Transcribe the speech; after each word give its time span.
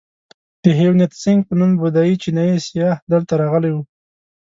د 0.63 0.65
هیونتسینګ 0.79 1.39
په 1.47 1.53
نوم 1.59 1.71
بودایي 1.81 2.15
چینایي 2.21 2.57
سیاح 2.67 2.95
دلته 3.11 3.33
راغلی 3.41 3.71
و. 3.73 3.77